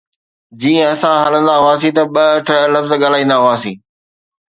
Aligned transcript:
جيئن 0.61 0.85
اسان 0.93 1.15
هلندا 1.25 1.53
هئاسين 1.65 1.93
ته 1.97 2.03
ٻه 2.13 2.23
اٺ 2.43 2.47
لفظ 2.73 2.91
ڳالهائيندا 3.01 3.35
هئاسين 3.43 3.75